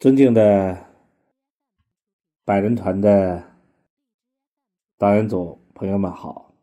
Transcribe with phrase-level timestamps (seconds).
[0.00, 0.86] 尊敬的
[2.42, 3.54] 百人团的
[4.96, 6.54] 导演组朋友们好，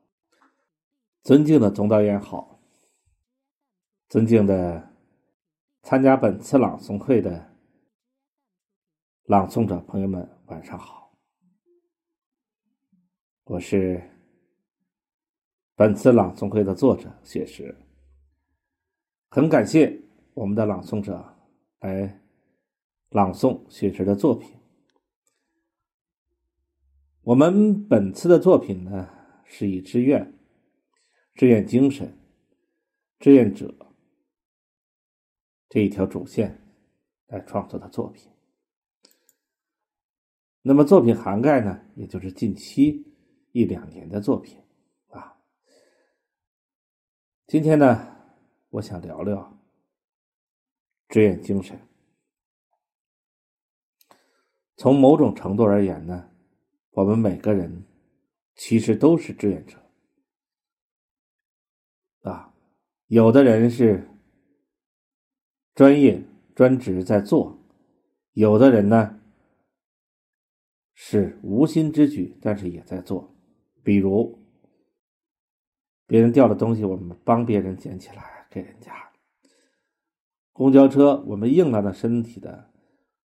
[1.21, 2.59] 尊敬的总导演好，
[4.09, 4.91] 尊敬的
[5.83, 7.53] 参加本次朗诵会的
[9.25, 11.15] 朗诵者朋友们晚上好，
[13.43, 14.01] 我是
[15.75, 17.75] 本次朗诵会的作者雪石，
[19.29, 20.01] 很感谢
[20.33, 21.23] 我们的朗诵者
[21.81, 22.19] 来。
[23.09, 24.55] 朗诵雪石的作品。
[27.21, 29.09] 我们本次的作品呢，
[29.45, 30.37] 是以志愿、
[31.35, 32.17] 志愿精神、
[33.19, 33.73] 志愿者
[35.69, 36.61] 这一条主线
[37.27, 38.31] 来创作的作品。
[40.61, 43.05] 那么作品涵盖呢，也就是近期
[43.53, 44.61] 一两年的作品
[45.09, 45.37] 啊。
[47.47, 48.15] 今天呢，
[48.69, 49.57] 我想聊聊
[51.07, 51.86] 志愿精神。
[54.77, 56.29] 从某种程度而言呢，
[56.91, 57.83] 我们每个人
[58.55, 59.75] 其实都是志愿者
[62.21, 62.53] 啊。
[63.07, 64.07] 有的人是
[65.73, 67.57] 专业专职在做，
[68.33, 69.19] 有的人呢
[70.93, 73.35] 是无心之举，但是也在做。
[73.83, 74.37] 比如
[76.05, 78.91] 别人掉了东西，我们帮别人捡起来给人家；
[80.51, 82.69] 公交车，我们硬拉着身体的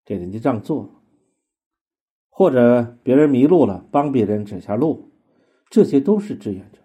[0.02, 1.01] 给人家让座。
[2.34, 5.12] 或者别人迷路了，帮别人指下路，
[5.68, 6.78] 这些都是志愿者。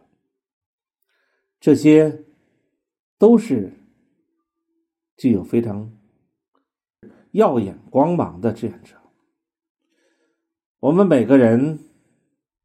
[1.57, 2.25] 这些
[3.17, 3.71] 都是
[5.15, 5.97] 具有非常
[7.31, 8.97] 耀眼光芒的志愿者。
[10.79, 11.79] 我们每个人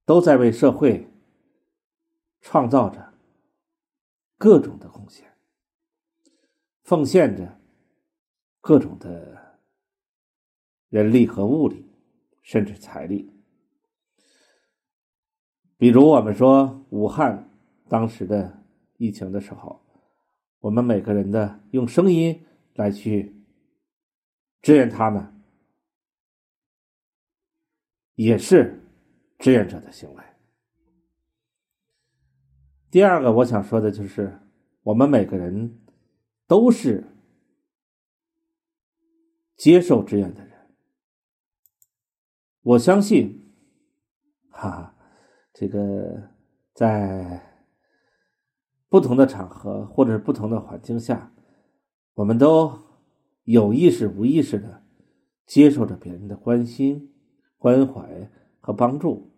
[0.05, 1.09] 都在为社会
[2.41, 3.15] 创造着
[4.37, 5.33] 各种的贡献，
[6.83, 7.61] 奉献着
[8.61, 9.61] 各种的
[10.89, 11.92] 人力和物力。
[12.43, 13.33] 甚至财力，
[15.79, 17.49] 比如我们说武汉
[17.89, 18.63] 当时的
[18.99, 19.81] 疫情的时候，
[20.59, 22.45] 我们每个人的用声音
[22.75, 23.35] 来去
[24.61, 25.43] 支援他们，
[28.17, 28.83] 也是
[29.39, 30.25] 志愿者的行为。
[32.91, 34.39] 第二个，我想说的就是，
[34.83, 35.81] 我们每个人
[36.47, 37.03] 都是
[39.57, 40.52] 接受志愿的人。
[42.63, 43.53] 我相信，
[44.49, 44.95] 哈，
[45.53, 46.31] 这个
[46.73, 47.57] 在
[48.89, 51.33] 不同的场合或者是不同的环境下，
[52.15, 52.79] 我们都
[53.45, 54.85] 有意识、无意识的
[55.45, 57.13] 接受着别人的关心、
[57.59, 58.31] 关怀
[58.61, 59.33] 和帮助。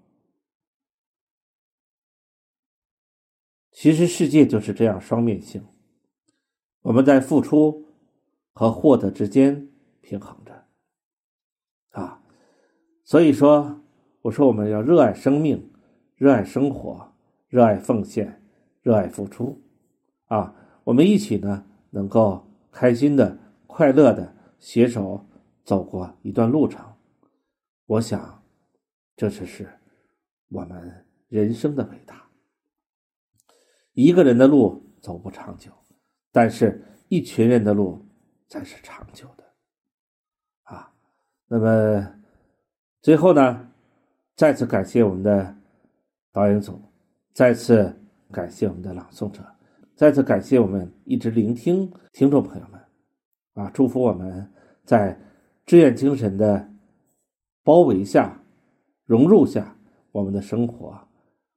[3.72, 5.66] 其实世界就是这样双面性，
[6.82, 7.86] 我们在付出
[8.52, 9.68] 和获得之间
[10.02, 10.53] 平衡着，
[13.04, 13.82] 所以说，
[14.22, 15.70] 我说我们要热爱生命，
[16.16, 17.12] 热爱生活，
[17.48, 18.42] 热爱奉献，
[18.80, 19.60] 热爱付出，
[20.28, 20.54] 啊，
[20.84, 22.42] 我们一起呢，能够
[22.72, 25.22] 开心的、快乐的携手
[25.64, 26.82] 走过一段路程。
[27.84, 28.42] 我想，
[29.14, 29.68] 这就是
[30.48, 32.24] 我们人生的伟大。
[33.92, 35.70] 一个人的路走不长久，
[36.32, 38.02] 但是一群人的路
[38.48, 39.44] 才是长久的，
[40.62, 40.90] 啊，
[41.48, 42.23] 那么。
[43.04, 43.68] 最后呢，
[44.34, 45.54] 再次感谢我们的
[46.32, 46.80] 导演组，
[47.34, 47.94] 再次
[48.32, 49.44] 感谢我们的朗诵者，
[49.94, 52.80] 再次感谢我们一直聆听听众朋友们，
[53.62, 54.50] 啊，祝福我们
[54.86, 55.20] 在
[55.66, 56.66] 志愿精神的
[57.62, 58.40] 包围下、
[59.04, 59.76] 融入下，
[60.10, 60.98] 我们的生活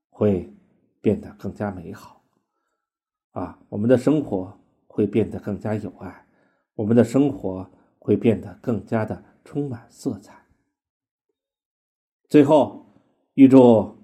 [0.10, 0.54] 会
[1.00, 2.22] 变得更加美好，
[3.32, 4.54] 啊，我们的生活
[4.86, 6.26] 会变得更加有爱，
[6.76, 7.66] 我们的生活
[8.00, 10.36] 会变得更加的充满色彩。
[12.30, 12.86] 最后，
[13.36, 13.96] 预祝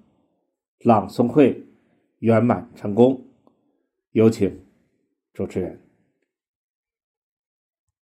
[0.79, 1.65] 朗诵会
[2.19, 3.21] 圆满成功。
[4.11, 4.63] 有请
[5.33, 5.81] 主持人。